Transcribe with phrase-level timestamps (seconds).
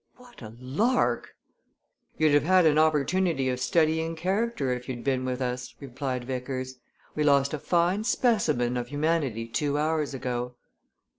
[0.15, 1.35] "What a lark!"
[2.17, 6.79] "You'd have had an opportunity of studying character if you'd been with us," replied Vickers.
[7.13, 10.55] "We lost a fine specimen of humanity two hours ago."